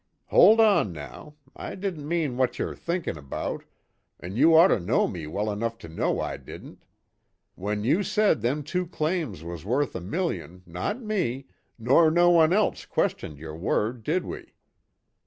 [0.29, 1.35] "Hold on, now.
[1.55, 3.65] I didn't mean what you're thinkin' about
[4.19, 6.81] an' you ort to know me well enough to know I didn't.
[7.53, 11.45] When you said them two claims was worth a million, not me,
[11.77, 14.55] nor no one else questioned your word, did we?